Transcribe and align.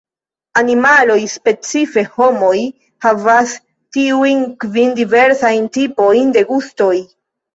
Animaloj, 0.59 1.17
specife 1.33 2.03
homoj, 2.15 2.55
havas 3.05 3.53
tiujn 3.97 4.41
kvin 4.65 4.97
diversajn 5.01 5.67
tipojn 5.79 6.33
de 6.39 6.43
gustoj. 6.53 6.93